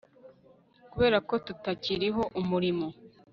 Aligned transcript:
Kuberako 0.91 1.33
tutakiriho 1.45 2.21
umuriro 2.41 2.87